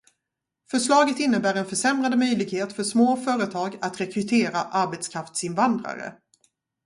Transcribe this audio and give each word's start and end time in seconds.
Förslaget 0.71 1.19
innebär 1.19 1.55
en 1.55 1.65
försämrad 1.65 2.17
möjlighet 2.19 2.73
för 2.73 2.83
små 2.83 3.15
företag 3.17 3.77
att 3.81 4.01
rekrytera 4.01 4.57
arbetskraftsinvandrare. 4.57 6.15